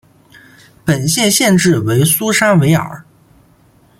[0.83, 3.05] 本县县治为苏珊维尔。